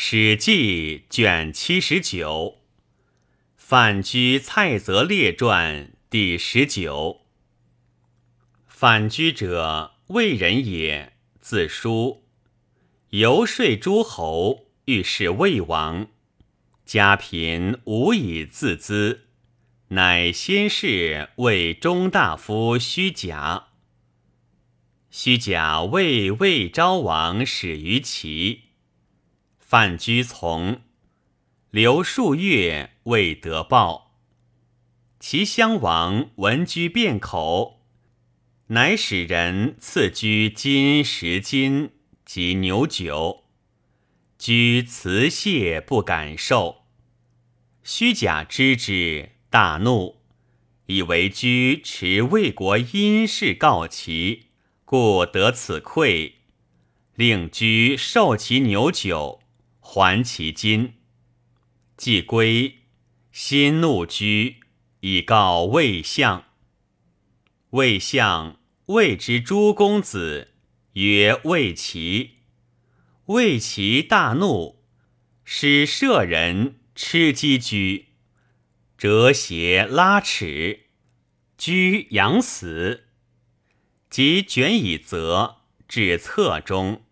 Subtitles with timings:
[0.00, 2.58] 史记》卷七十九，
[3.56, 7.22] 范雎《蔡泽列传》第十九。
[8.68, 12.22] 范雎者，魏人也，字叔，
[13.10, 16.06] 游说诸侯，欲事魏王。
[16.86, 19.26] 家贫，无以自资，
[19.88, 23.70] 乃先是为中大夫虚假。
[25.10, 28.67] 虚假为魏昭王始于齐。
[29.70, 30.80] 范雎从，
[31.68, 34.14] 留数月未得报。
[35.20, 37.82] 齐襄王闻雎辩口，
[38.68, 41.90] 乃使人赐雎金十斤
[42.24, 43.44] 及牛酒。
[44.38, 46.84] 雎辞谢不敢受。
[47.82, 50.22] 虚假知之，大怒，
[50.86, 54.46] 以为雎持魏国阴事告齐，
[54.86, 56.32] 故得此馈，
[57.16, 59.42] 令雎受其牛酒。
[59.98, 60.94] 还其金，
[61.96, 62.82] 既归，
[63.32, 64.60] 心怒居，
[65.00, 66.44] 以告魏相。
[67.70, 70.54] 魏相谓之诸公子，
[70.92, 72.36] 曰魏齐。
[73.24, 74.84] 魏齐大怒，
[75.44, 78.10] 使舍人吃鸡居，
[78.96, 80.90] 折鞋拉齿，
[81.56, 83.08] 居阳死，
[84.08, 85.56] 即卷以责，
[85.88, 87.02] 至侧中。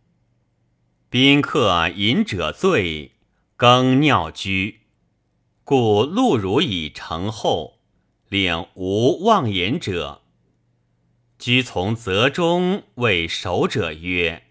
[1.09, 3.13] 宾客饮者醉，
[3.57, 4.81] 更尿居，
[5.63, 7.79] 故陆汝以成后，
[8.29, 10.23] 令无妄言者。
[11.39, 14.49] 居从泽中谓守者曰：“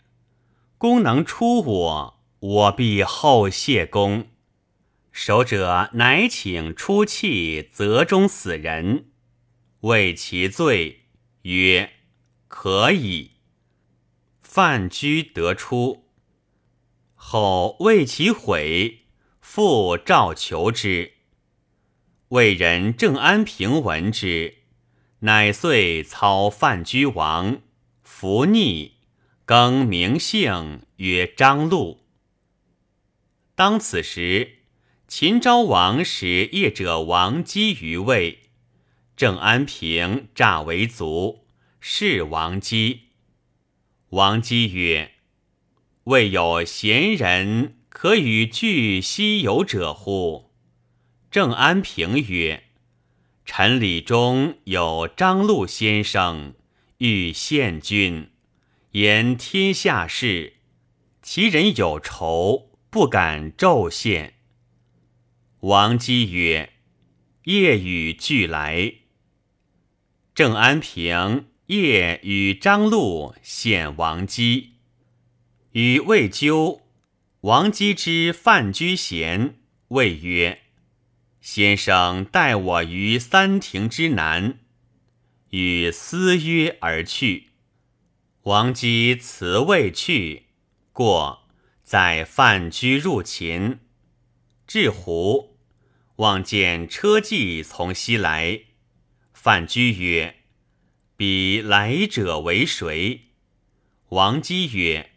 [0.79, 4.27] 公能出我，我必后谢公。”
[5.11, 9.07] 守者乃请出气泽中死人，
[9.81, 11.01] 谓其罪，
[11.41, 11.91] 曰
[12.47, 13.31] ：“可以。”
[14.41, 16.04] 范雎得出。
[17.27, 18.99] 后为其悔，
[19.41, 21.13] 复召求之。
[22.27, 24.59] 魏人郑安平闻之，
[25.21, 27.61] 乃遂操范雎王，
[28.03, 28.97] 伏逆，
[29.43, 32.05] 更名姓曰张禄。
[33.55, 34.59] 当此时，
[35.07, 38.51] 秦昭王使业者王姬于魏，
[39.17, 41.47] 郑安平诈为卒，
[41.79, 43.05] 是王姬。
[44.09, 45.14] 王姬曰。
[46.05, 50.51] 未有贤人可与俱西游者乎？
[51.31, 52.65] 郑安平曰
[53.43, 56.53] ：“臣礼中有张禄先生，
[56.99, 58.29] 欲献君，
[58.91, 60.57] 言天下事，
[61.23, 64.35] 其人有仇，不敢骤献。”
[65.61, 66.73] 王姬曰
[67.45, 68.93] ：“夜与俱来。”
[70.35, 74.74] 郑安平夜与张禄献王姬。
[75.75, 76.83] 与魏咎，
[77.41, 79.57] 王姬之范雎贤，
[79.89, 80.61] 谓曰
[81.41, 84.59] ：“先生待我于三庭之南。”
[85.51, 87.49] 与私约而去。
[88.43, 90.43] 王姬辞未去，
[90.93, 91.49] 过
[91.83, 93.79] 在范雎入秦，
[94.65, 95.57] 至胡，
[96.15, 98.61] 望见车骑从西来。
[99.33, 100.37] 范雎曰
[101.17, 103.23] ：“彼来者为谁？”
[104.11, 105.11] 王姬曰：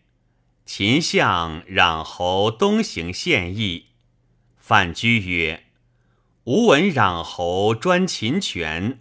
[0.70, 3.86] 秦相攘侯东行献议，
[4.58, 5.64] 范雎曰
[6.44, 9.00] ：“吾闻攘侯专秦权，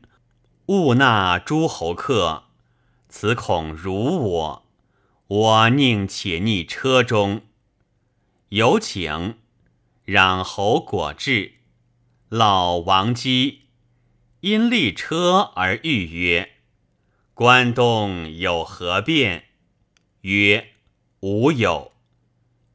[0.67, 2.45] 勿纳诸侯客，
[3.09, 4.65] 此恐辱我。
[5.27, 7.41] 我宁且逆车中。”
[8.47, 9.35] 有请，
[10.05, 11.55] 攘侯果至，
[12.29, 13.63] 老王姬
[14.39, 16.53] 因立车而欲曰
[17.35, 19.47] ：“关东有何变？”
[20.23, 20.71] 曰。
[21.21, 21.93] 吾有，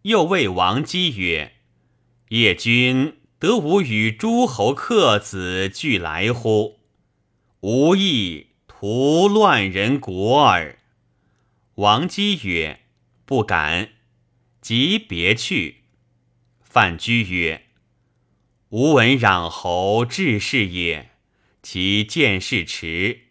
[0.03, 1.53] 又谓王姬曰
[2.31, 6.81] ：“叶君得吾与诸侯客子俱来乎？
[7.61, 10.81] 无意图乱人国耳。”
[11.77, 12.81] 王姬曰
[13.25, 13.91] ：“不敢。”
[14.61, 15.85] 即别去。
[16.61, 17.67] 范雎曰
[18.71, 21.11] ：“吾闻攘侯志士也，
[21.63, 23.27] 其见事迟，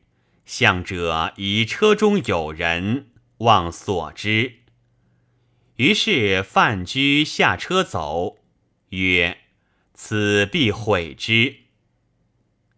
[0.46, 3.10] 向者以车中有人，
[3.40, 4.60] 望所之。”
[5.82, 8.38] 于是范雎下车走，
[8.90, 9.40] 曰
[9.96, 11.56] ：“此必毁之。”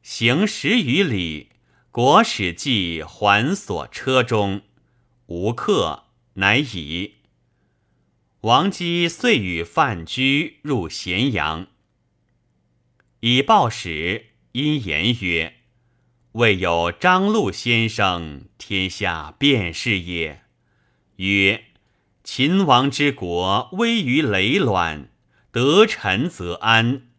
[0.01, 1.49] 行十余里，
[1.91, 4.61] 国使既还所车中，
[5.25, 6.05] 无客，
[6.35, 7.15] 乃已。
[8.39, 11.67] 王姬遂与范雎入咸阳，
[13.19, 15.55] 以报使，因言曰
[16.39, 20.43] ：“未有张禄先生，天下便是也。”
[21.17, 21.65] 曰。
[22.23, 25.09] 秦王之国危于累卵，
[25.51, 27.09] 得臣则安，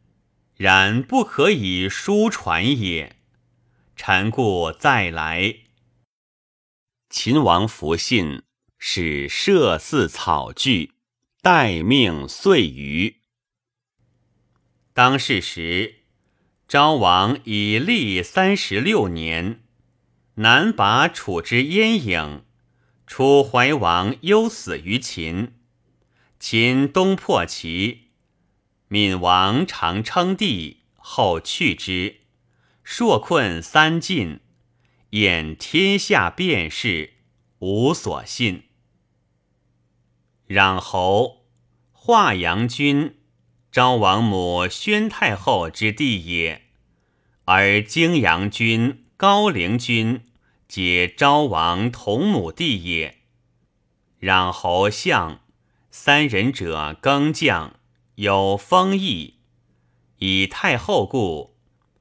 [0.56, 3.16] 然不可以书传也。
[3.96, 5.56] 臣故再来。”
[7.10, 8.42] 秦王弗信，
[8.78, 10.94] 使设祀草具，
[11.42, 13.20] 待命遂余。
[14.94, 15.96] 当世时，
[16.66, 19.64] 昭王已历三十六年，
[20.36, 22.44] 南拔楚之烟影，
[23.06, 25.52] 楚怀王忧死于秦。
[26.38, 28.08] 秦东破齐，
[28.88, 32.20] 闵王常称帝，后去之，
[32.82, 34.40] 朔困三晋，
[35.10, 37.14] 掩天下变事，
[37.60, 38.64] 无所信。
[40.48, 41.46] 攘侯
[41.92, 43.16] 华阳君。
[43.72, 46.62] 昭王母宣太后之弟也，
[47.46, 50.24] 而泾阳君、高陵君
[50.74, 53.18] 皆昭王同母弟也。
[54.20, 55.42] 攘侯相
[55.92, 57.76] 三人者更将，
[58.16, 59.34] 有封邑，
[60.18, 61.54] 以太后故，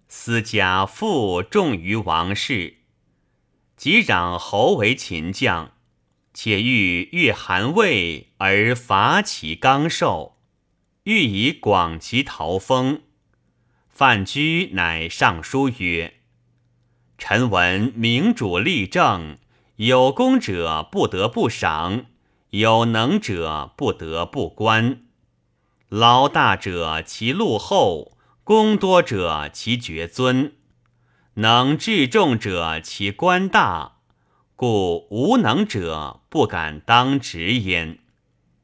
[0.08, 2.78] 私家负重于王室。
[3.78, 5.74] 即攘侯为秦将，
[6.34, 10.40] 且欲越韩魏而伐其刚寿。
[11.04, 13.04] 欲以广其陶封，
[13.88, 16.22] 范雎乃上书曰
[17.18, 19.38] ：“臣闻明主立政，
[19.77, 22.06] 有功者不得不赏，
[22.50, 25.04] 有能者不得不观。
[25.89, 30.54] 劳大者其禄厚，功多者其爵尊，
[31.36, 33.98] 能治众者其官大，
[34.56, 38.00] 故无能者不敢当直焉。”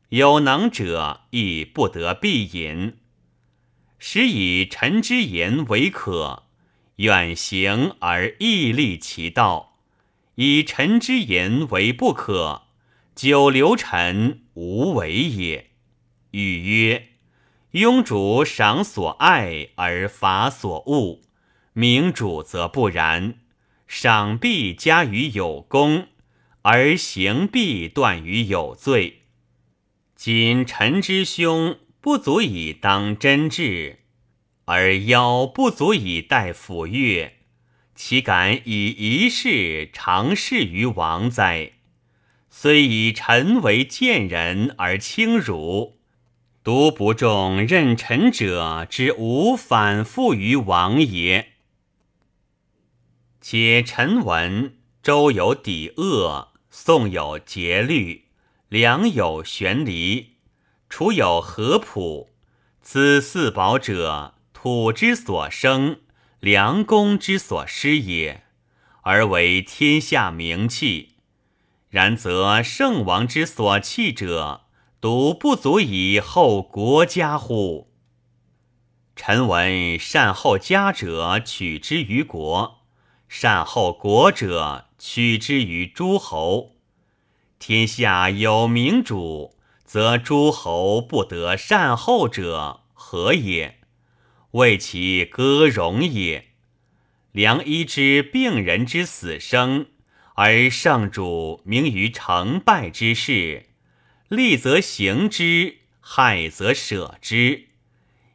[0.09, 2.97] 有能者亦不得必隐，
[3.99, 6.45] 使以臣之言为可，
[6.99, 9.77] 远行而毅立其道；
[10.35, 12.63] 以臣之言为不可，
[13.15, 15.69] 久留臣无为也。
[16.31, 17.07] 语曰：
[17.71, 21.21] 庸主赏所爱而罚所恶，
[21.71, 23.35] 明主则不然，
[23.87, 26.09] 赏必加于有功，
[26.63, 29.21] 而刑必断于有罪。
[30.17, 33.99] 今臣之兄不足以当真治，
[34.71, 37.33] 而妖不足以待抚乐，
[37.95, 41.71] 岂敢以一事长事于王哉？
[42.51, 45.97] 虽以臣为贱人而轻辱，
[46.63, 51.53] 独不重任臣者之无反复于王也。
[53.41, 58.25] 且臣闻周有抵恶，宋有节律。
[58.67, 60.35] 良有玄离，
[60.89, 62.29] 楚有合朴，
[62.83, 66.01] 此四宝者，土之所生，
[66.41, 68.43] 良公之所失也，
[69.03, 71.15] 而为天下名器。
[71.87, 74.65] 然则圣王之所弃者，
[74.99, 77.93] 独不足以后国家乎？
[79.15, 82.81] 臣闻善后家者，取之于国；
[83.29, 86.75] 善后国者，取之于诸侯。
[87.59, 89.55] 天下有明主，
[89.85, 93.78] 则诸侯不得善后者何也？
[94.51, 96.49] 为其歌荣也。
[97.31, 99.87] 良医之病人之死生，
[100.35, 103.67] 而圣主明于成败之事，
[104.27, 107.67] 利则行之，害则舍之，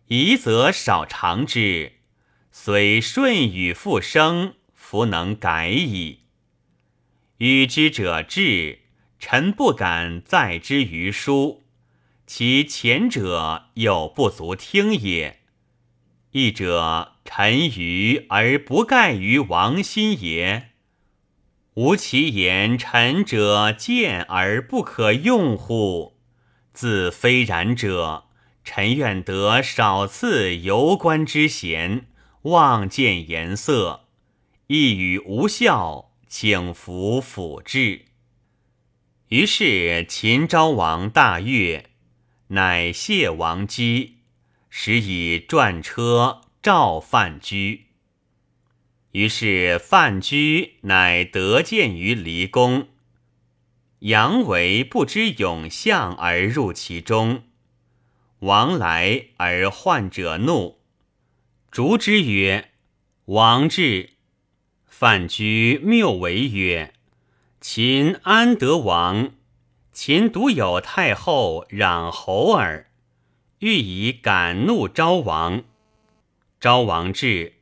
[0.09, 1.93] 宜则少尝之。
[2.51, 6.21] 虽顺与复生，弗能改矣。
[7.39, 8.81] 与之者智。
[9.17, 11.63] 臣不敢载之于书，
[12.27, 15.41] 其前者有不足听也。
[16.37, 20.71] 义者臣愚而不盖于王心也。
[21.75, 26.17] 吾其言臣者见而不可用乎？
[26.73, 28.25] 自非然者，
[28.65, 32.07] 臣愿得少次游观之闲，
[32.43, 34.07] 望见颜色，
[34.67, 38.07] 一语无效，请服辅治。
[39.29, 41.91] 于是秦昭王大悦，
[42.49, 44.17] 乃谢王姬，
[44.77, 47.87] 使以转车召范雎。
[49.13, 52.89] 于是范雎乃得见于离宫。
[54.01, 57.45] 杨为不知永相而入其中，
[58.41, 60.81] 王来而患者怒，
[61.71, 62.73] 逐之曰
[63.27, 64.15] ：“王至。”
[64.85, 66.95] 范雎谬为曰。
[67.61, 69.35] 秦安得王？
[69.93, 72.91] 秦独有太后攘侯耳。
[73.65, 75.65] 欲以敢怒昭王。
[76.61, 77.55] 昭王至，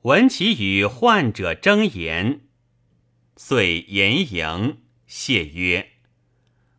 [0.00, 2.40] 闻其与患者争言，
[3.36, 5.90] 遂言迎，谢曰：“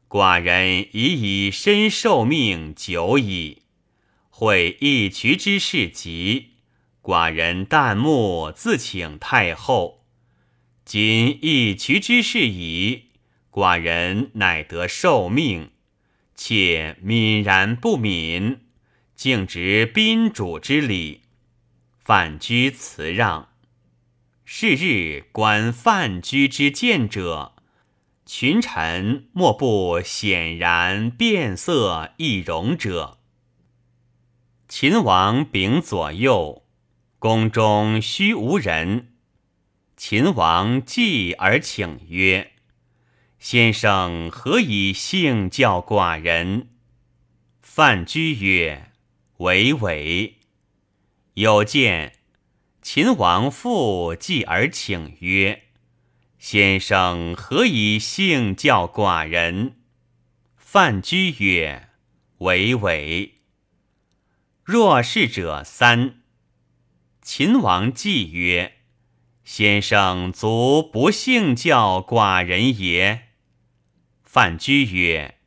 [0.10, 3.62] 寡人已以身受命久矣，
[4.32, 6.54] 会一渠之事急，
[7.04, 10.04] 寡人旦暮自请太后。
[10.84, 13.12] 今一渠之事矣，
[13.52, 15.70] 寡人乃得受命，
[16.38, 18.62] 且泯然不敏，
[19.16, 21.24] 竟执宾主之礼，
[21.98, 23.50] 范居辞让。
[24.46, 27.56] 是日观范居之见者，
[28.26, 33.18] 群臣莫不显然变色易容者。
[34.70, 36.64] 秦王秉左右，
[37.20, 39.16] 宫中须无人。
[39.98, 42.52] 秦王继而请曰
[43.40, 46.70] ：“先生何以幸教寡人？”
[47.62, 48.92] 范雎曰
[49.38, 50.38] ：“伟伟。”
[51.36, 52.14] 有见。
[52.90, 55.64] 秦王复继而请曰
[56.40, 59.76] ：“先生何以幸教寡人？”
[60.56, 61.90] 范雎曰
[62.40, 63.42] ：“伟伟。”
[64.64, 66.22] 若是者三。
[67.22, 68.78] 秦王继曰
[69.44, 73.24] ：“先生足不幸教寡人也。”
[74.38, 75.40] 范雎曰：“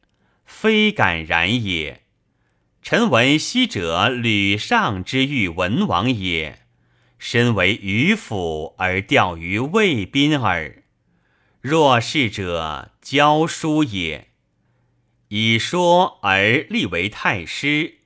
[0.44, 2.02] 非敢然也。
[2.82, 6.62] 臣闻昔者吕尚之遇文王也。”
[7.16, 10.82] 身为渔夫而钓于魏宾耳。
[11.60, 14.30] 若是者教书也。
[15.28, 17.98] 以说而立为太师，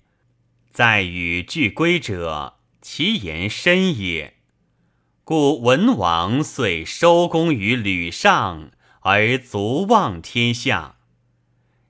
[0.70, 4.34] 在与俱归者，其言深也。
[5.24, 8.70] 故文王遂收功于吕尚，
[9.04, 10.96] 而足望天下。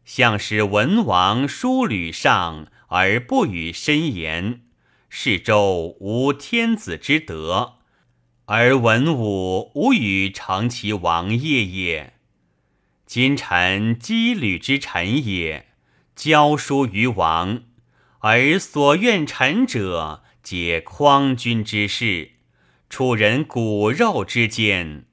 [0.04, 4.60] 向使文王书吕尚，而不与深言。
[5.08, 7.74] 是周无天子之德，
[8.46, 12.14] 而文武无与成其王业也。
[13.06, 15.68] 今臣羁旅之臣也，
[16.16, 17.62] 教书于王，
[18.18, 22.32] 而所愿臣者，皆匡君之事，
[22.90, 25.06] 处人骨肉之间，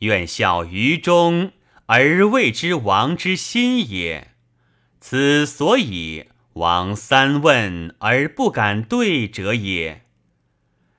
[0.00, 1.52] 愿效于中，
[1.86, 4.32] 而谓之王之心也。
[5.00, 6.26] 此所以。
[6.54, 10.02] 王三问而不敢对者也。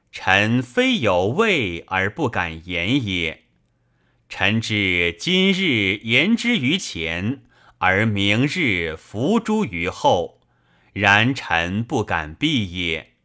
[0.10, 3.44] 臣非有位而不敢言也。
[4.30, 7.42] 臣知今日言之于前，
[7.80, 10.40] 而明日伏诛于后，
[10.94, 13.16] 然臣不敢避也。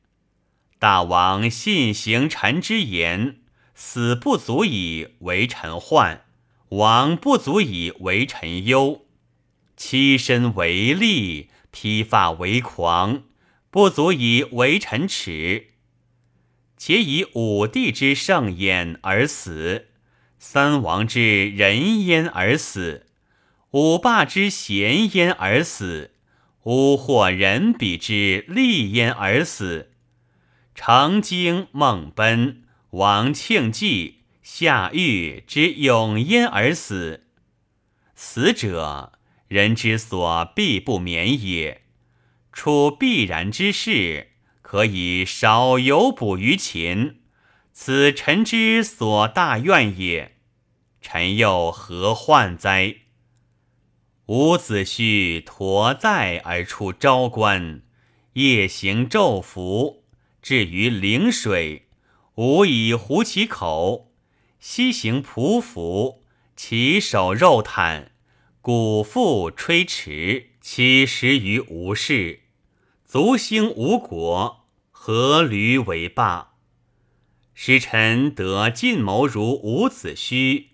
[0.80, 3.36] 大王信行臣之言，
[3.86, 6.24] 死不足以为臣患，
[6.70, 9.04] 亡不足以为臣忧，
[9.76, 11.50] 妻身为利。
[11.70, 13.24] 披发为狂，
[13.70, 15.64] 不足以为臣耻；
[16.78, 19.88] 且以武帝之盛焉而死，
[20.38, 23.06] 三王之人焉而死，
[23.72, 26.12] 五霸之贤焉而死，
[26.62, 29.90] 五或人比之利焉而死，
[30.76, 32.63] 成经孟奔、
[32.94, 37.24] 王庆忌、夏玉之永焉而死。
[38.14, 39.18] 死者。
[39.48, 41.82] 人之所必不免也，
[42.52, 44.32] 处必然之事，
[44.62, 47.20] 可以少有补于秦。
[47.72, 50.36] 此臣之所大愿也。
[51.00, 52.96] 臣又何患哉？
[54.26, 57.82] 伍子胥驮载而出昭关，
[58.32, 60.04] 夜行昼伏，
[60.40, 61.83] 至于陵水，
[62.36, 64.08] 吾以糊其口；
[64.58, 66.22] 西行匍匐，
[66.56, 68.06] 其手肉袒。
[68.60, 72.40] 鼓腹吹驰，其食于无事；
[73.04, 76.54] 足兴吴国，何驴为霸？
[77.54, 80.64] 使臣得进谋如伍子胥，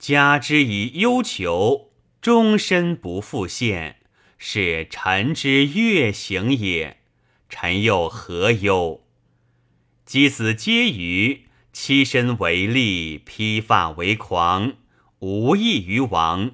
[0.00, 3.98] 加之以忧求，终身不复现，
[4.36, 7.02] 是臣之月行也。
[7.48, 9.03] 臣又何忧？
[10.06, 14.74] 箕子皆于，欺身为利，披发为狂，
[15.20, 16.52] 无益于王。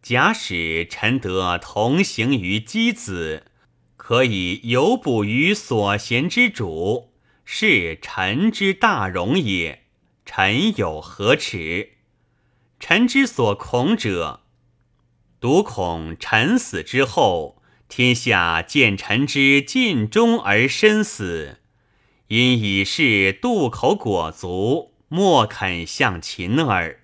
[0.00, 3.46] 假使臣得同行于箕子，
[3.96, 7.12] 可以有补于所贤之主，
[7.44, 9.82] 是臣之大荣也。
[10.24, 11.94] 臣有何耻？
[12.78, 14.42] 臣之所恐者，
[15.40, 21.58] 独恐臣死之后，天下见臣之尽忠而身死，
[22.30, 27.00] 因以是渡口果足，莫肯向秦耳。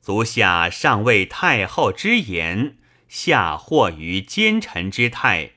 [0.00, 2.76] 足下上谓太后之言，
[3.08, 5.54] 下惑于奸臣之态，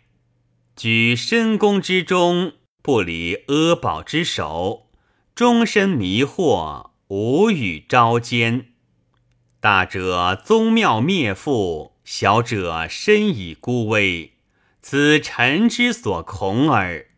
[0.76, 4.88] 举深宫之中，不离阿宝之手，
[5.36, 8.70] 终身迷惑，无与招奸。
[9.60, 14.34] 大者宗庙灭父，小者身以孤危，
[14.82, 17.13] 此臣之所恐耳。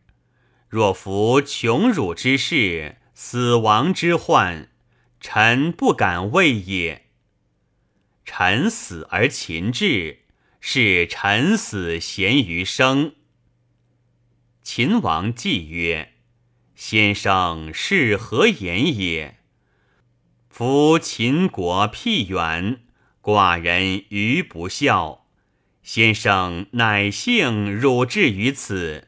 [0.75, 4.67] 若服穷辱之事，死亡之患，
[5.21, 7.05] 臣不敢畏也。
[8.25, 10.23] 臣死而秦至，
[10.59, 13.15] 是臣死贤于生。
[14.63, 16.11] 秦王既曰
[16.75, 19.37] ：“先生是何言也？
[20.49, 22.81] 夫秦国僻远，
[23.21, 25.25] 寡人愚不孝。”
[25.81, 29.07] 先生乃幸汝至于此，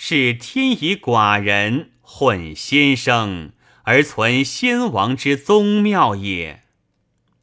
[0.00, 3.50] 是天以寡人混先生，
[3.82, 6.62] 而存先王之宗庙也。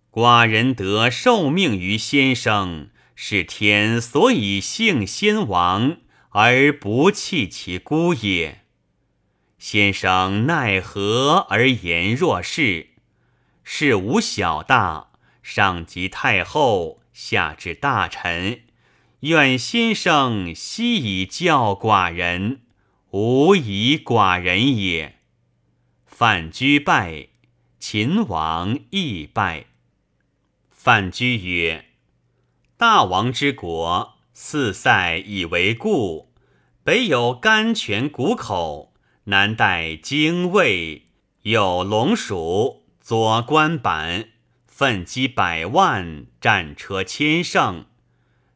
[0.10, 5.98] 寡人得受命于先生，是天所以幸先王，
[6.30, 8.62] 而不弃其孤也。
[9.60, 12.92] 先生奈何而言若是？
[13.66, 15.10] 事无小大，
[15.44, 18.62] 上及太后，下至大臣。
[19.25, 22.62] 愿先生悉以教寡人，
[23.10, 25.15] 无以寡人也。
[26.05, 27.29] 范雎拜，
[27.79, 29.65] 秦王亦拜。
[30.70, 31.86] 范雎曰
[32.77, 36.32] ：“大王之国，四塞以为固，
[36.84, 41.08] 北有甘泉谷口，南带荆渭，
[41.41, 44.29] 有龙蜀，左关板，
[44.67, 47.86] 奋击百万，战车千乘。”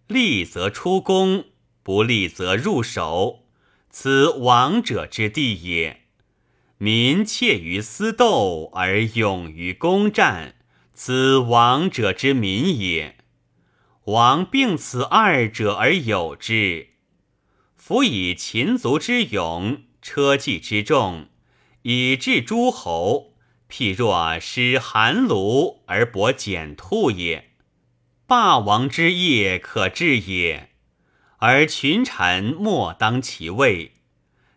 [0.09, 1.45] 利则出宫，
[1.83, 3.45] 不利则入守，
[3.91, 6.05] 此王者之地也。
[6.79, 10.55] 民怯于私斗而勇于攻战，
[10.95, 13.17] 此王者之民也。
[14.05, 16.87] 王并此二者而有之。
[17.75, 21.27] 夫以秦族之勇，车骑之众，
[21.83, 23.35] 以治诸侯，
[23.69, 27.49] 譬若失寒炉而博简兔也。
[28.29, 30.69] 霸王之业可治也，
[31.38, 33.93] 而群臣莫当其位。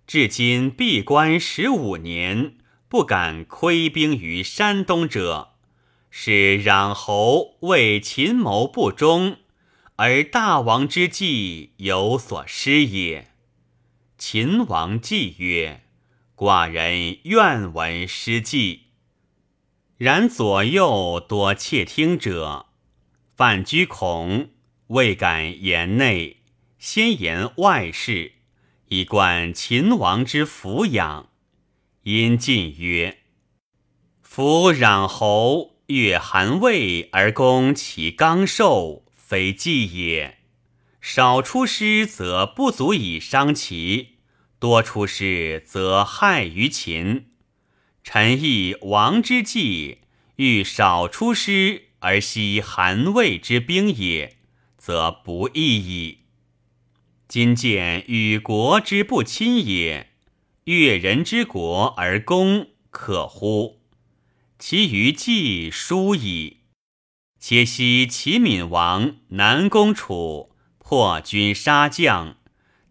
[0.06, 2.58] 至今闭关十五年，
[2.90, 5.52] 不敢窥兵于山东者，
[6.10, 9.38] 是攘侯为秦谋不忠，
[9.96, 13.28] 而大王之计有所失也。
[14.18, 15.84] 秦王既曰
[16.36, 18.88] ：“寡人愿闻失计。”
[19.96, 22.66] 然左右多窃听者。
[23.42, 24.50] 范雎恐，
[24.86, 26.42] 未敢言内，
[26.78, 28.34] 先言外事，
[28.86, 31.30] 以观秦王之抚养。
[32.04, 33.18] 因进曰
[34.22, 40.38] ：“夫攘侯越韩魏而攻其刚寿，非计也。
[41.00, 44.18] 少出师则不足以伤其，
[44.60, 47.32] 多出师则害于秦。
[48.04, 50.02] 臣亦王之计，
[50.36, 54.36] 欲少出师。”而惜韩魏之兵也，
[54.76, 56.18] 则不义矣。
[57.28, 60.10] 今见与国之不亲也，
[60.64, 63.82] 越人之国而攻，可乎？
[64.58, 66.62] 其余计疏矣。
[67.38, 72.36] 且惜齐闵王南攻楚，破军杀将，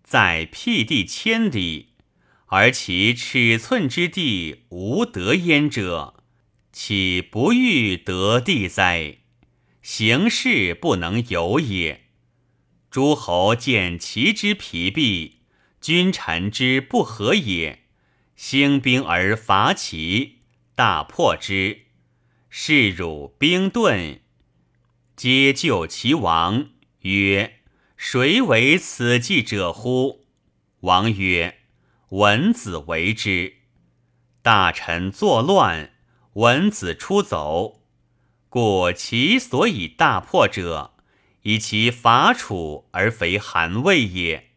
[0.04, 1.90] 在辟地千里，
[2.46, 6.21] 而其尺寸之地无得焉者。
[6.72, 9.18] 岂不欲得地哉？
[9.82, 12.06] 行事不能有也。
[12.90, 15.40] 诸侯见其之疲弊，
[15.82, 17.84] 君臣之不和也。
[18.36, 20.40] 兴兵而伐齐，
[20.74, 21.88] 大破之，
[22.50, 24.22] 士辱兵钝，
[25.16, 26.70] 皆救其王。
[27.02, 27.60] 曰：
[27.98, 30.26] 谁为此计者乎？
[30.82, 31.60] 王曰：
[32.10, 33.58] 文子为之。
[34.42, 35.92] 大臣作乱。
[36.34, 37.82] 文子出走，
[38.48, 40.94] 故其所以大破者，
[41.42, 44.52] 以其伐楚而肥韩魏也。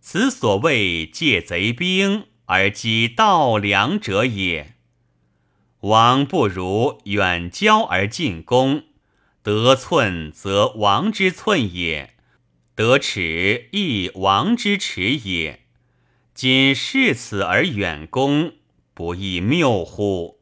[0.00, 4.74] 此所谓借贼兵而击盗粮者也。
[5.80, 8.84] 王不如远交而进攻，
[9.42, 12.14] 得寸则王之寸也，
[12.74, 15.60] 得尺亦王之尺也。
[16.32, 18.54] 今视此而远攻，
[18.94, 20.41] 不亦谬乎？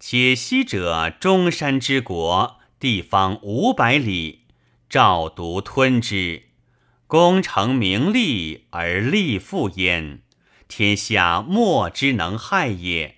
[0.00, 4.46] 且西者中山之国，地方五百里，
[4.88, 6.44] 赵独吞之，
[7.06, 10.22] 功成名利而利富焉，
[10.66, 13.16] 天下莫之能害也。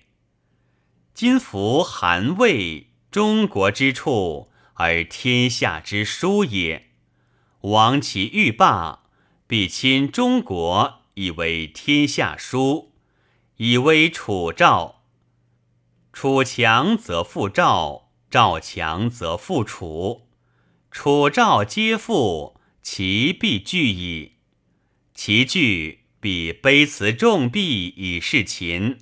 [1.13, 6.89] 今服韩魏，中国之处而天下之殊也。
[7.61, 9.03] 王其欲霸，
[9.47, 12.91] 必亲中国以为天下殊，
[13.55, 15.02] 以为楚赵。
[16.13, 20.27] 楚强则复赵，赵强则复楚，
[20.91, 24.33] 楚赵皆复，其必惧矣。
[25.15, 28.99] 其句比卑辞重币以示秦，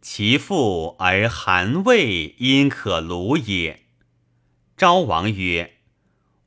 [0.00, 3.86] 其父而韩魏因可虏也。
[4.76, 5.78] 昭王曰：“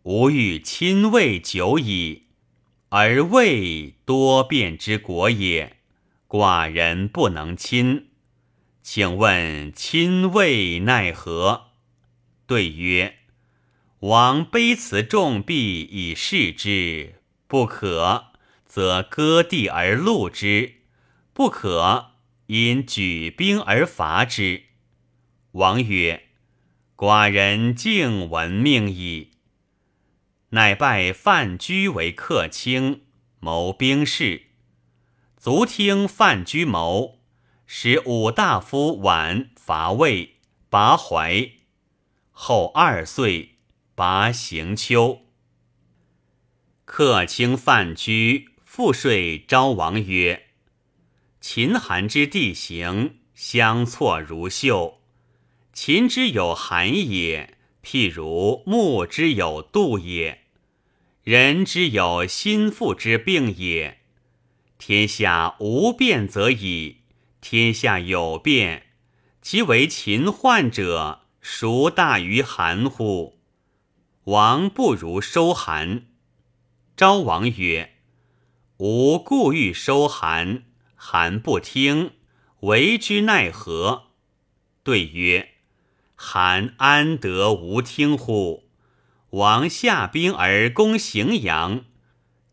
[0.03, 2.27] 吾欲亲魏久矣，
[2.87, 5.75] 而魏多变之国也，
[6.29, 8.10] 寡人不能亲。
[8.83, 11.67] 请问亲魏奈何？”
[12.47, 13.17] 对曰
[13.99, 18.31] ：“王卑辞重币以示之，不可，
[18.65, 20.81] 则割地而戮之；
[21.33, 22.11] 不可，
[22.47, 24.63] 因举兵而伐之。”
[25.53, 26.23] 王曰
[26.97, 29.31] ：“寡人敬闻命矣。”
[30.53, 33.03] 乃拜范雎为客卿，
[33.39, 34.47] 谋兵事。
[35.37, 37.20] 卒听范雎谋，
[37.73, 40.35] 使武大夫绾伐魏，
[40.69, 41.51] 拔淮。
[42.29, 43.55] 后二岁，
[43.95, 45.21] 拔行丘。
[46.83, 50.47] 客卿范雎复说昭王曰
[51.39, 54.99] ：“秦韩之地形，相错如绣。
[55.71, 60.39] 秦之有韩也，譬如木之有杜也；
[61.23, 64.01] 人之有心腹之病也。
[64.77, 66.97] 天下无变则已，
[67.41, 68.83] 天下有变，
[69.41, 73.39] 其为秦患者。”孰大于韩乎？
[74.25, 76.03] 王不如收韩。
[76.95, 77.95] 昭王曰
[78.77, 82.11] ：“吾故欲收韩，韩不听，
[82.59, 84.11] 为之奈何？”
[84.85, 85.53] 对曰
[86.13, 88.69] ：“韩安得无听乎？
[89.31, 91.85] 王下兵而攻荥阳，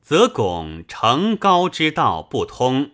[0.00, 2.92] 则拱成高之道不通；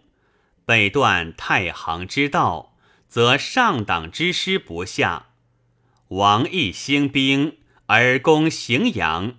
[0.64, 2.76] 北断太行之道，
[3.08, 5.28] 则上党之师不下。”
[6.08, 9.36] 王亦兴兵而攻荥阳，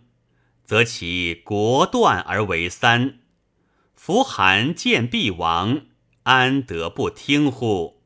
[0.65, 3.19] 则其国断而为三。
[3.93, 5.85] 夫韩见必亡，
[6.23, 8.03] 安得不听乎？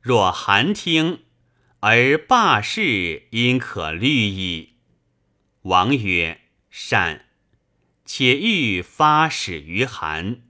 [0.00, 1.24] 若韩听，
[1.80, 4.74] 而罢事，因可虑矣。
[5.62, 7.24] 王曰：“善。”
[8.06, 10.42] 且欲发使于韩。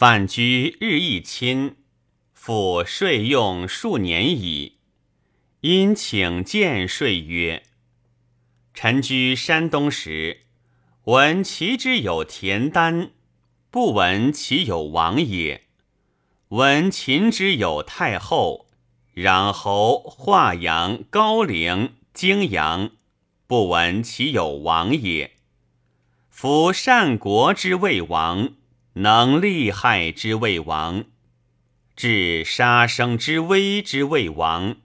[0.00, 1.76] 范雎日益亲，
[2.32, 4.78] 复税用数年矣。
[5.60, 7.64] 因请见税曰
[8.72, 10.46] ：“臣居山东时，
[11.04, 13.10] 闻其之有田丹，
[13.70, 15.64] 不闻其有王也；
[16.48, 18.68] 闻秦之有太后、
[19.16, 22.92] 穰侯、华阳、高陵、泾阳，
[23.46, 25.32] 不闻其有王也。
[26.30, 28.54] 夫善国之魏王，
[29.02, 31.04] 能利害之魏王，
[31.96, 34.76] 治杀生之危之魏王。”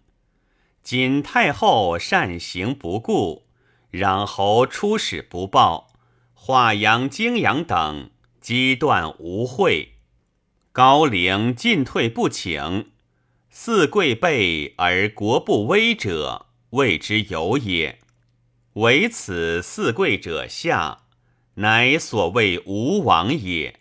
[0.82, 3.47] 今太后善行不顾，
[3.91, 5.93] 穰侯出使不报，
[6.34, 9.95] 华阳、泾阳等击断无会，
[10.71, 12.91] 高陵进退不请，
[13.49, 17.99] 四贵备而国不危者，谓之有也。
[18.73, 20.99] 唯此四贵者下，
[21.56, 23.80] 乃所谓吴王也。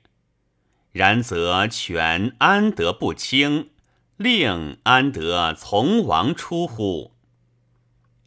[0.94, 3.70] 然则权安得不轻？
[4.16, 7.10] 令安得从王出乎？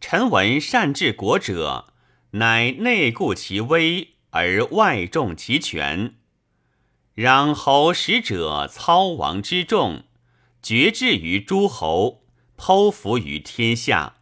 [0.02, 1.94] 臣闻善治国者，
[2.32, 6.16] 乃内固其威而外重其权。
[7.16, 10.04] 攘侯使者操王之众，
[10.62, 12.26] 决志于诸侯，
[12.58, 14.16] 剖腹于天下。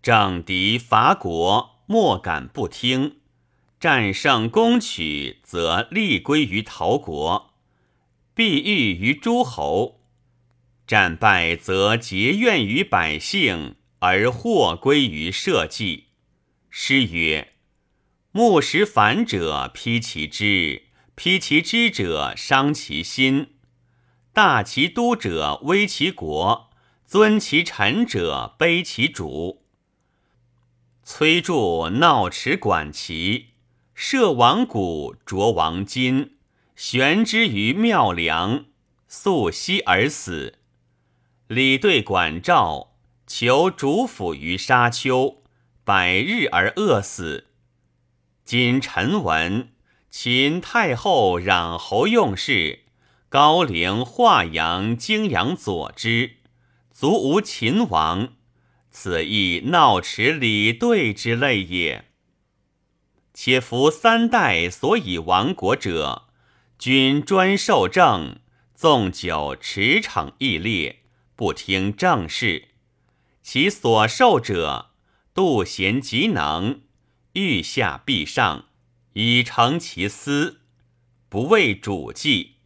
[0.00, 3.16] 政敌伐国，莫敢不听；
[3.82, 7.50] 战胜攻取，则利归于陶国，
[8.32, 10.02] 必欲于诸侯。
[10.86, 16.04] 战败则结怨于百姓，而祸归于社稷。
[16.70, 17.54] 诗曰
[18.30, 20.84] ：“木石反者披其枝，
[21.16, 23.54] 披其枝者伤其心。
[24.32, 26.70] 大其都者危其国，
[27.04, 29.64] 尊其臣者卑其主。
[31.02, 33.51] 崔杼闹池管齐，
[34.04, 36.32] 设王鼓，着王金，
[36.74, 38.64] 悬之于庙梁，
[39.06, 40.58] 素息而死。”
[41.46, 42.96] 李对管赵，
[43.28, 45.44] 求主辅于沙丘，
[45.84, 47.46] 百日而饿死。
[48.44, 49.68] 今臣闻
[50.10, 52.80] 秦太后、穰侯用事，
[53.28, 56.38] 高陵、华阳、泾阳佐之，
[56.90, 58.32] 足无秦王。
[58.90, 62.06] 此亦闹池李对之类也。
[63.34, 66.28] 且夫三代所以亡国者，
[66.78, 68.40] 君专受政，
[68.74, 71.00] 纵酒驰骋义烈。
[71.34, 72.68] 不听政事，
[73.42, 74.90] 其所受者
[75.34, 76.82] 妒贤嫉能，
[77.32, 78.66] 欲下必上，
[79.14, 80.60] 以成其私。
[81.28, 82.56] 不为主计，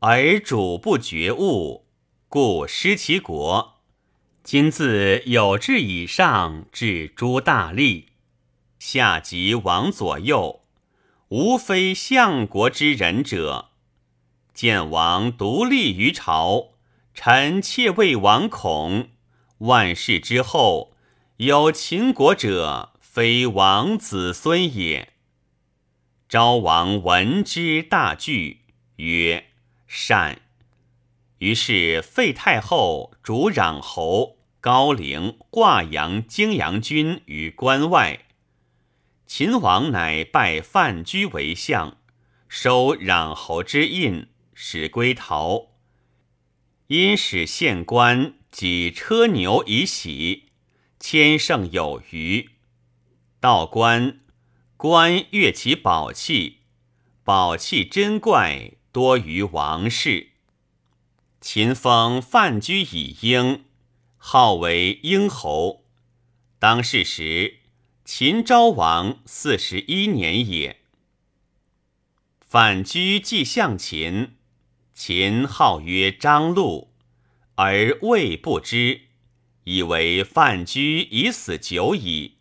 [0.00, 1.86] 而主不觉悟，
[2.28, 3.80] 故失其国。
[4.42, 8.08] 今自有志以上至诸大利，
[8.84, 10.64] 下及王左右，
[11.28, 13.68] 无非相国之人者。
[14.52, 16.70] 见王独立于朝，
[17.14, 19.10] 臣妾为王恐。
[19.58, 20.94] 万世之后，
[21.36, 25.12] 有秦国者，非王子孙也。
[26.28, 28.62] 昭王闻之大惧，
[28.96, 29.44] 曰
[29.86, 30.40] ：“善。”
[31.38, 38.24] 于是废太后，主攘侯高陵、挂阳、泾阳君于关外。
[39.34, 41.96] 秦王乃拜范雎为相，
[42.50, 44.28] 收攘侯之印。
[44.52, 45.70] 使归逃，
[46.88, 50.50] 因使县官及车牛以喜，
[51.00, 52.50] 千乘有余。
[53.40, 54.20] 道官，
[54.76, 56.58] 官悦其宝器，
[57.24, 60.32] 宝器珍怪多于王室。
[61.40, 63.64] 秦封范雎以婴，
[64.18, 65.86] 号为婴侯。
[66.58, 67.61] 当世时，
[68.04, 70.80] 秦昭王四十一年也。
[72.40, 74.34] 范雎既向秦。
[74.92, 76.92] 秦号曰张禄，
[77.54, 79.02] 而魏不知，
[79.64, 82.38] 以为范雎已死久矣。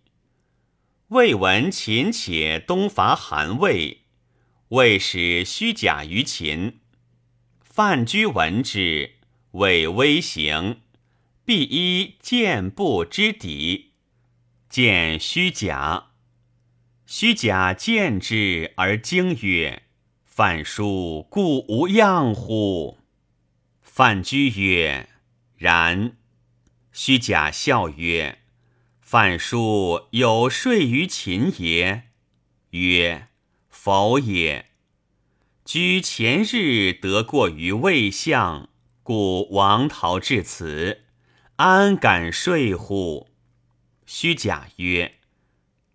[1.10, 4.02] 魏闻秦且东伐韩魏，
[4.70, 6.80] 魏使虚假于秦。
[7.62, 9.18] 范雎闻之，
[9.52, 10.82] 谓威行，
[11.46, 13.91] 必依剑不之敌，
[14.72, 16.12] 见虚假。
[17.06, 19.84] 虚假见之而惊曰。
[20.24, 23.00] 范叔故无恙乎？
[23.82, 25.10] 范雎曰
[25.60, 26.14] ：“然。”
[26.94, 28.40] 虚假笑曰
[29.02, 32.04] ：“范叔有睡于秦也？”
[32.72, 33.28] 曰
[33.68, 34.68] ：“否也。”
[35.66, 38.70] 居前日得过于魏相，
[39.04, 41.04] 故王逃至此，
[41.58, 43.31] 安敢睡乎？
[44.14, 45.20] 虚假曰：“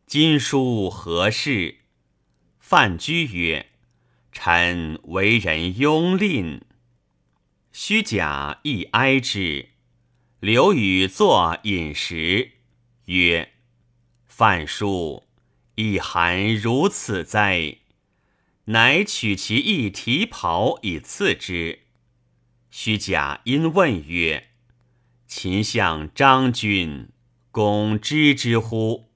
[0.09, 1.81] 今书何事？”
[2.59, 3.67] 范雎曰。
[4.33, 6.63] 臣为人庸吝，
[7.73, 9.69] 虚假亦哀之。
[10.41, 12.53] 刘禹作饮食，
[13.05, 13.53] 曰
[14.27, 15.25] ：“范叔
[15.75, 17.77] 亦寒如此哉？”
[18.65, 21.81] 乃取其一提袍以赐之。
[22.71, 24.49] 虚假因问曰
[25.29, 27.11] ：“秦相张君，
[27.57, 29.09] 公知之乎？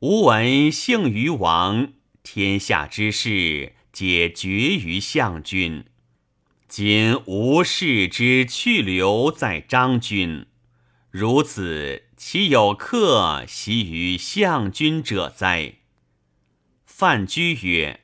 [0.00, 1.92] 吾闻幸于王，
[2.24, 5.84] 天下之事。”皆决于相君，
[6.66, 10.46] 今吾事之去留在张君，
[11.10, 15.74] 如此岂有客袭于相君者哉？
[16.86, 18.00] 范雎曰：“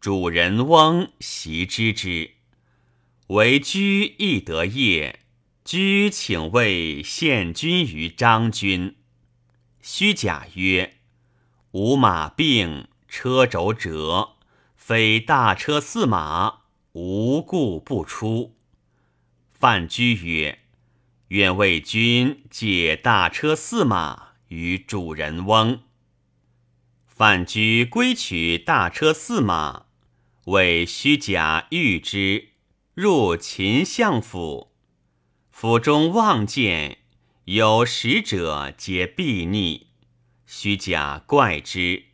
[0.00, 2.32] 主人翁习之之，
[3.28, 5.20] 为居亦得业。
[5.64, 8.96] 居请为献君于张君。”
[9.82, 10.98] 虚假曰
[11.72, 14.30] ：“吾马病，车轴折。”
[14.76, 18.54] 非大车驷马，无故不出。
[19.50, 20.58] 范雎曰
[21.28, 25.80] ：“愿为君借大车驷马与主人翁。”
[27.08, 29.86] 范雎归取大车驷马，
[30.44, 32.50] 为虚假御之，
[32.92, 34.73] 入秦相府。
[35.56, 36.98] 府中望见
[37.44, 39.86] 有使者，皆避逆。
[40.46, 42.06] 虚假怪之，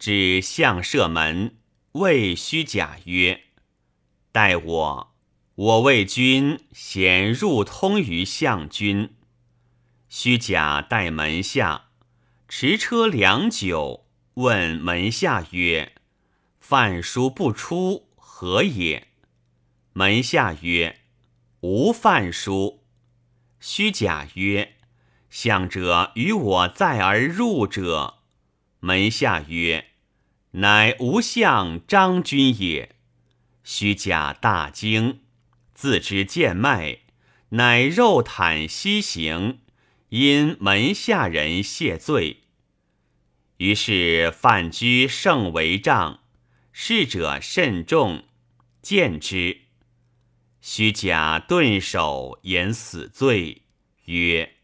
[0.00, 1.58] 至相舍门。
[1.92, 3.44] 谓虚假曰
[4.32, 5.14] ：“待我，
[5.54, 9.14] 我为君先入通于相君。”
[10.10, 11.90] 虚假待门下，
[12.48, 15.92] 持车良久，问门下曰
[16.58, 19.06] ：“范书不出，何也？”
[19.94, 20.98] 门下曰
[21.60, 22.84] ：“无范书。”
[23.60, 24.76] 虚假曰
[25.30, 28.18] ：“相者与我在而入者。”
[28.80, 29.86] 门下曰。
[30.52, 32.96] 乃无相张君也，
[33.62, 35.20] 虚假大惊，
[35.74, 37.02] 自知贱卖，
[37.50, 39.60] 乃肉袒西行，
[40.08, 42.38] 因门下人谢罪。
[43.58, 46.18] 于是范雎胜为帐，
[46.72, 48.24] 侍者甚众，
[48.82, 49.60] 见之。
[50.60, 53.62] 虚假顿首言死罪，
[54.04, 54.54] 曰：“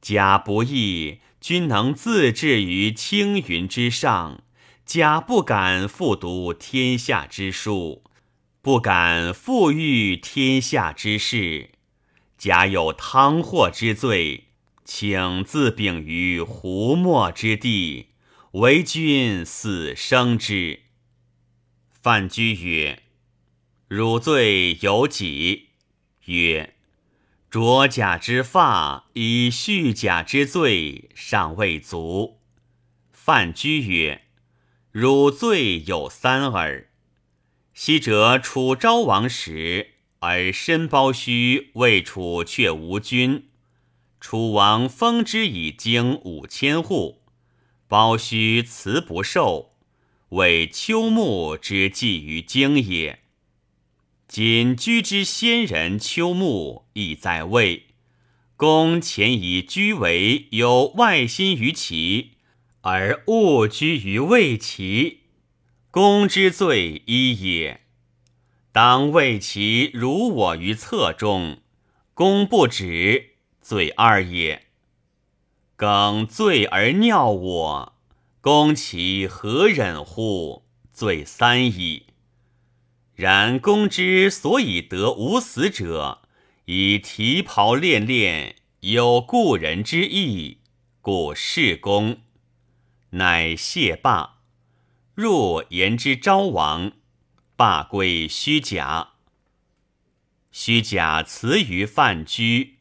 [0.00, 4.42] 假不义，君能自治于青云之上。”
[4.88, 8.04] 假不敢复读天下之书，
[8.62, 11.72] 不敢复遇天下之事。
[12.38, 14.46] 假有汤祸之罪，
[14.86, 18.12] 请自禀于胡墨之地，
[18.52, 20.84] 为君死生之。
[21.92, 23.02] 范雎曰
[23.88, 25.70] ：“汝罪有几？”
[26.26, 26.74] 曰
[27.50, 32.40] ：“着甲之发，以续甲之罪，尚未足。”
[33.10, 34.22] 范雎曰
[34.92, 36.90] ：“汝罪有三耳。
[37.72, 43.48] 昔者楚昭王时，而申包胥为楚却无君，
[44.20, 47.22] 楚王封之以京五千户，
[47.86, 49.72] 包胥辞不受。”
[50.30, 53.20] 为秋木之寄于京也。
[54.28, 57.86] 今居之先人秋木亦在魏，
[58.56, 62.32] 公前以居为有外心于齐，
[62.82, 65.20] 而误居于魏齐，
[65.90, 67.80] 公之罪一也。
[68.70, 71.62] 当魏齐辱我于侧中，
[72.12, 73.30] 公不止，
[73.62, 74.66] 罪二也。
[75.74, 77.94] 耿罪而尿我。
[78.42, 80.64] 公其何忍乎？
[80.92, 82.07] 罪三矣。
[83.18, 86.22] 然公之所以得无死者，
[86.66, 90.58] 以提袍练练，有故人之意，
[91.00, 92.20] 故事公。
[93.10, 94.38] 乃谢罢。
[95.16, 96.92] 入言之昭王，
[97.56, 99.14] 罢归虚假。
[100.52, 102.74] 虚假辞于范雎，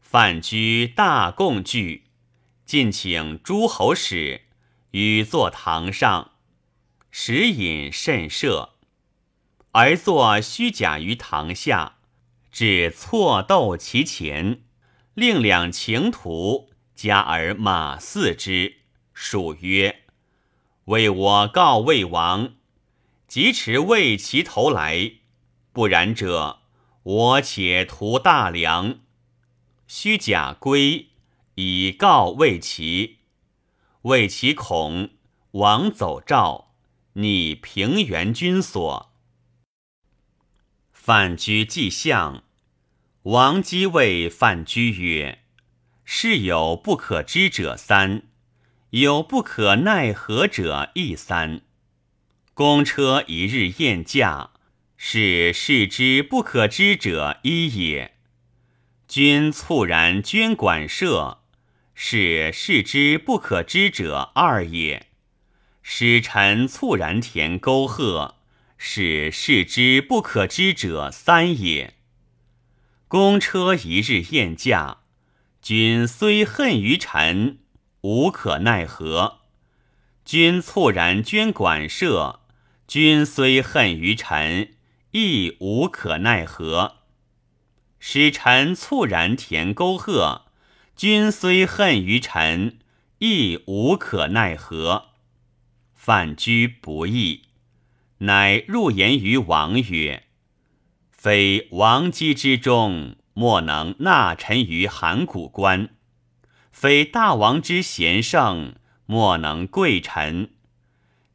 [0.00, 2.04] 范雎大共惧，
[2.64, 4.42] 进请诸侯使。
[4.92, 6.32] 与坐堂上，
[7.10, 8.71] 食饮甚奢，
[9.72, 11.96] 而坐虚假于堂下，
[12.50, 14.60] 至错斗其前，
[15.14, 18.76] 令两情徒加而马四之，
[19.14, 20.02] 属曰
[20.84, 22.52] ：“为我告魏王，
[23.26, 25.12] 即持魏其头来，
[25.72, 26.60] 不然者，
[27.02, 28.98] 我且图大梁。”
[29.88, 31.08] 虚假归，
[31.54, 33.20] 以告魏齐。
[34.02, 35.10] 为其恐，
[35.52, 36.74] 王走赵，
[37.14, 39.11] 拟平原君所。
[41.04, 42.44] 范雎既相，
[43.22, 45.40] 王姬谓范雎曰
[46.06, 48.22] ：“事有不可知者三，
[48.90, 51.62] 有不可奈何者亦三。
[52.54, 54.50] 公车一日宴驾，
[54.96, 58.14] 是事之不可知者一也。
[59.08, 61.40] 君猝然捐管射。”
[61.96, 65.08] 是事之不可知者二也，
[65.82, 68.36] 使臣猝然填沟壑，
[68.84, 71.94] 是事之不可知者三也。
[73.06, 75.02] 公车一日宴驾，
[75.62, 77.60] 君虽恨于臣，
[78.00, 79.38] 无可奈何；
[80.24, 82.40] 君猝然捐管射，
[82.88, 84.74] 君虽恨于臣，
[85.12, 86.96] 亦无可奈何。
[88.00, 90.46] 使臣猝然填沟壑。
[90.96, 92.80] 君虽恨于臣，
[93.20, 95.10] 亦无可奈何。
[95.94, 97.42] 犯雎不义，
[98.22, 100.24] 乃入言于王曰
[101.10, 105.88] ：“非王姬之中，莫能纳臣于函谷关；
[106.70, 108.74] 非大王之贤圣，
[109.06, 110.50] 莫能贵臣。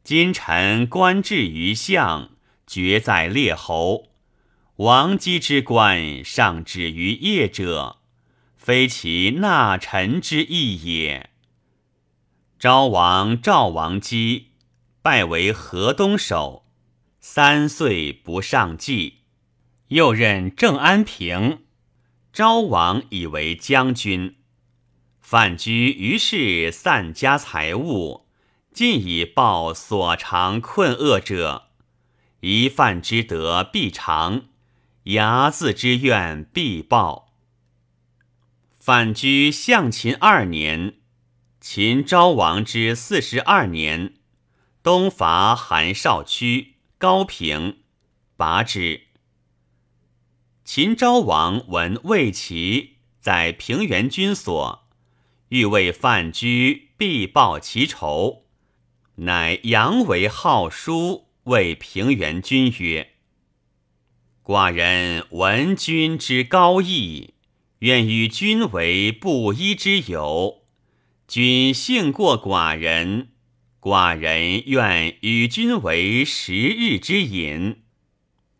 [0.02, 2.30] 今臣官至于相，
[2.66, 4.08] 爵在列侯；
[4.76, 7.96] 王姬之官，尚止于业者。”
[8.56, 11.30] 非其纳臣之意也。
[12.58, 14.48] 昭王赵王姬
[15.00, 16.66] 拜为河东守，
[17.30, 19.18] 三岁不上计，
[19.88, 21.66] 又任正安平。
[22.32, 24.36] 昭王以为将军。
[25.20, 28.26] 范雎于是散家财物，
[28.72, 31.68] 尽以报所长困厄者。
[32.40, 34.46] 一饭之德必偿，
[35.04, 37.34] 睚眦之怨必报。
[38.80, 40.94] 反居相秦二年，
[41.60, 44.14] 秦昭王之四十二年，
[44.82, 47.76] 东伐韩少区、高平，
[48.36, 49.02] 拔之。
[50.64, 54.88] 秦昭王闻魏齐在平原君所，
[55.50, 58.42] 欲为范雎必报其仇，
[59.14, 63.12] 乃扬为号书，谓平原君曰
[64.42, 67.34] ：“寡人闻君之高义。”
[67.78, 70.62] 愿与君为布衣之友，
[71.28, 73.28] 君幸过寡人，
[73.80, 77.82] 寡人愿与君为十日之饮。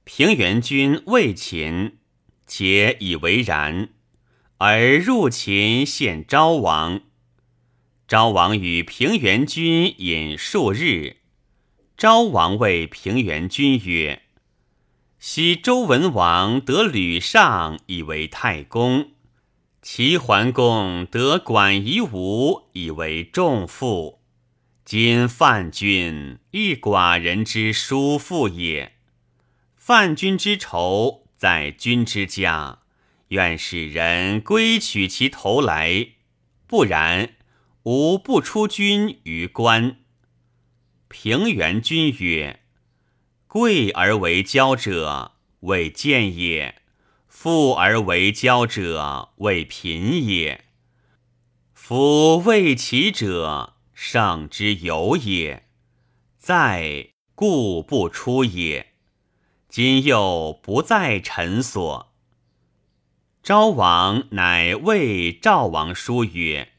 [0.04, 1.98] 平原君未秦，
[2.46, 3.88] 且以为然，
[4.58, 7.00] 而入秦献昭王。
[8.06, 11.16] 昭王与平原君饮数日，
[11.96, 14.22] 昭王谓平原君曰：
[15.18, 19.10] 昔周文王得吕尚以为太公，
[19.82, 24.17] 齐桓公得管夷吾以为仲父。
[24.90, 28.94] 今范君亦寡人之叔父也。
[29.76, 32.78] 范君之仇在君之家，
[33.28, 36.12] 愿使人归取其头来，
[36.66, 37.34] 不然，
[37.82, 39.98] 吾不出君于官。
[41.08, 42.60] 平原君曰
[43.46, 46.76] ：“贵而为骄者，未见也。”
[47.28, 50.64] 富而为骄者，为贫也。
[51.74, 55.66] 夫为其者，上之有也，
[56.38, 58.94] 在故不出也。
[59.68, 62.14] 今又不在臣所。
[63.42, 66.74] 昭王乃谓赵王书曰：“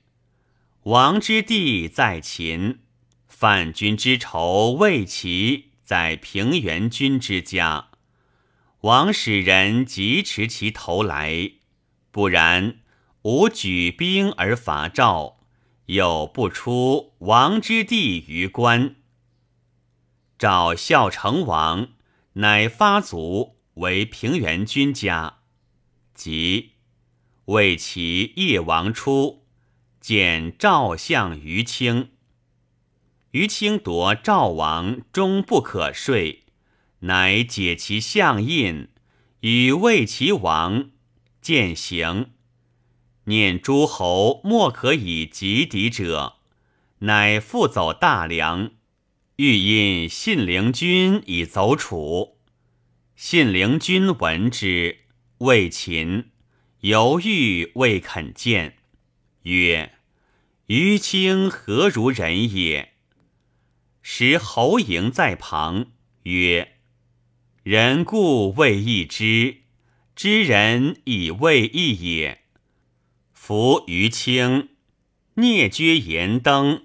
[0.83, 2.79] 王之地在秦，
[3.27, 7.89] 范君之仇未齐，在平原君之家。”
[8.81, 11.51] 王使人急持其头来，
[12.11, 12.77] 不然，
[13.23, 15.38] 吾举兵而伐赵，
[15.89, 18.97] 有不出王之地于关。
[20.37, 21.93] 赵孝成王，
[22.33, 25.39] 乃发卒为平原君家，
[26.13, 26.73] 即
[27.45, 29.47] 为其夜王出，
[29.99, 32.11] 见赵相于卿。
[33.31, 36.43] 于卿夺赵王，终不可睡。
[36.99, 38.89] 乃解其相印，
[39.39, 40.91] 与魏齐王
[41.41, 42.29] 践行。
[43.29, 46.37] 念诸侯莫可以及敌者，
[46.99, 48.71] 乃复走大梁，
[49.35, 52.39] 欲因信陵君以走楚。
[53.15, 55.01] 信陵君闻之，
[55.37, 56.31] 谓秦
[56.79, 58.77] 犹豫未肯见，
[59.43, 59.91] 曰
[60.65, 62.93] ：“于卿何如人也？”
[64.01, 65.91] 时侯嬴在旁，
[66.23, 66.77] 曰。
[67.61, 69.57] 人故未易之，
[70.15, 72.45] 知人以未易也。
[73.49, 74.69] 夫于卿
[75.33, 76.83] 聂居延登，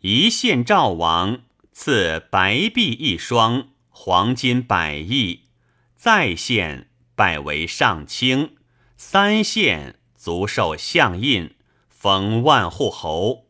[0.00, 5.42] 一献赵王，赐白璧一双，黄金百亿。
[5.94, 8.56] 再献，拜为上卿。
[8.96, 11.54] 三献，足受相印，
[11.88, 13.46] 封万户侯。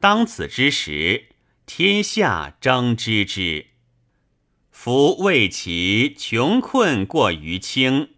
[0.00, 1.26] 当此之时，
[1.66, 3.66] 天下争之之。
[4.70, 8.14] 夫为其穷困过于轻，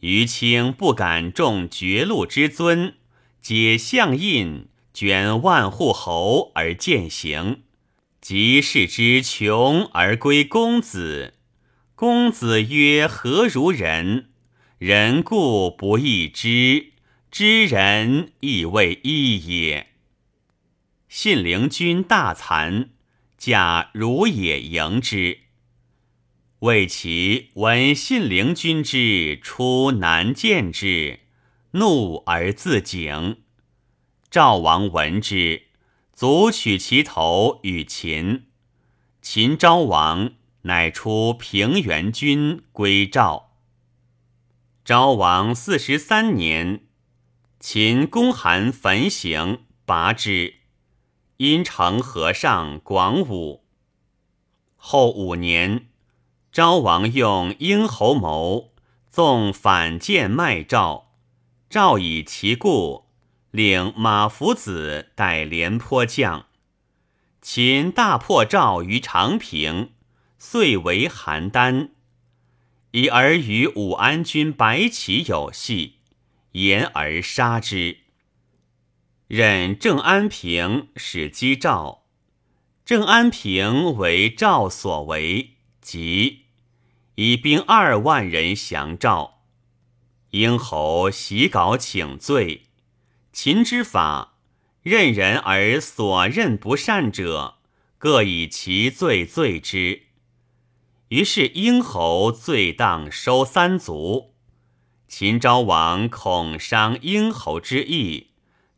[0.00, 2.94] 于卿不敢重绝路之尊，
[3.40, 7.62] 解相印，卷万户侯而践行。
[8.20, 11.34] 即视之穷而归公子，
[11.94, 14.28] 公子曰：“何如人？
[14.78, 16.92] 人故不义之，
[17.30, 19.88] 知人亦未义也。”
[21.08, 22.88] 信陵君大惭，
[23.36, 25.40] 假如也迎之。
[26.60, 31.20] 为其闻信陵君之出难见之，
[31.70, 33.38] 怒而自警。
[34.30, 35.62] 赵王闻之，
[36.12, 38.48] 卒取其头与秦。
[39.22, 43.54] 秦昭王乃出平原君归赵。
[44.84, 46.82] 昭王四十三年，
[47.58, 50.56] 秦公韩焚行，拔之。
[51.38, 53.64] 因城和尚广武。
[54.76, 55.86] 后五年。
[56.52, 58.72] 昭王用婴侯谋，
[59.08, 61.12] 纵反间卖赵。
[61.68, 63.06] 赵以其故，
[63.52, 66.46] 领马服子代廉颇将。
[67.40, 69.92] 秦大破赵于长平，
[70.38, 71.90] 遂为邯郸。
[72.90, 75.98] 以而与武安君白起有隙，
[76.52, 77.98] 言而杀之。
[79.28, 82.02] 任郑安平使击赵，
[82.84, 85.58] 郑安平为赵所为。
[85.90, 86.42] 即
[87.16, 89.40] 以兵二万人降赵，
[90.30, 92.66] 殷侯袭稿请罪。
[93.32, 94.34] 秦之法，
[94.84, 97.56] 任人而所任不善者，
[97.98, 100.02] 各以其罪罪之。
[101.08, 104.36] 于是殷侯罪当收三族。
[105.08, 108.28] 秦昭王恐伤殷侯之意，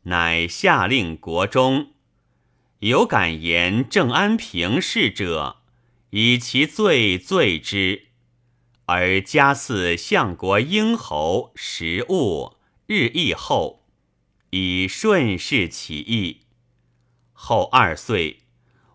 [0.05, 1.91] 乃下令国中
[2.79, 5.57] 有敢言郑安平事者。
[6.15, 8.09] 以其罪罪之，
[8.85, 13.87] 而加赐相国英侯食物，日益厚，
[14.51, 16.41] 以顺势起义。
[17.31, 18.43] 后二岁，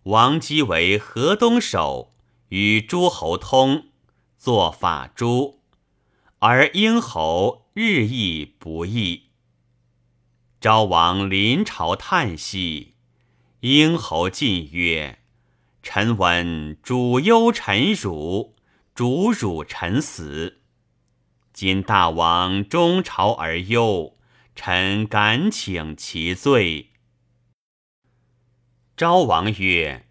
[0.04, 2.14] 王姬为河东守，
[2.50, 3.88] 与诸侯通，
[4.36, 5.58] 作法诛，
[6.38, 9.30] 而英侯日益不义。
[10.60, 12.94] 昭王临朝叹息，
[13.62, 15.17] 英侯进曰。
[15.90, 18.54] 臣闻主忧臣辱，
[18.94, 20.58] 主辱臣死。
[21.54, 24.18] 今大王中朝而忧，
[24.54, 26.90] 臣敢请其罪。
[28.98, 30.04] 昭王曰：“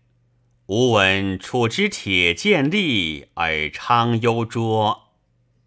[0.65, 5.11] 吾闻楚之铁剑利而昌幽拙，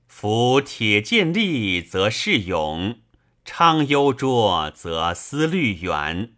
[0.09, 2.99] 夫铁剑利则事勇，
[3.45, 6.33] 昌幽拙则思虑远。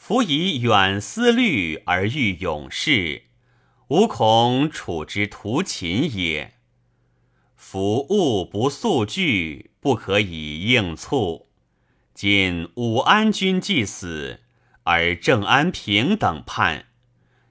[0.00, 3.24] 夫以远思虑而欲勇士，
[3.88, 6.54] 吾恐楚之图秦也。
[7.54, 11.50] 夫物不速惧，不可以应促。
[12.14, 14.40] 今武安君既死。”
[14.84, 16.86] 而郑安平等叛，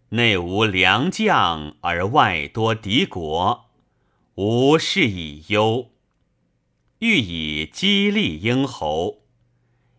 [0.10, 3.70] 内无良将，而外多敌国，
[4.36, 5.92] 吾事以忧。
[6.98, 9.22] 欲以激励英侯，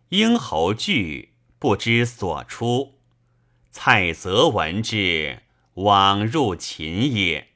[0.09, 1.30] 英侯惧，
[1.61, 2.95] 不知所出。
[3.71, 5.41] 蔡泽闻之，
[5.75, 7.49] 往入秦也。